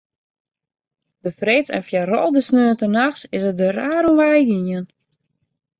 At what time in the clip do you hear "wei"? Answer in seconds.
4.21-4.41